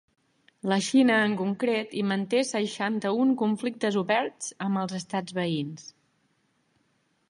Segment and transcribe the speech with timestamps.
[0.71, 5.91] La Xina, en concret, hi manté seixanta-un conflictes oberts amb els estats veïns.